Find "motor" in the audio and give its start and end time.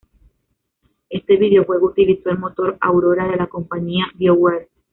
2.39-2.75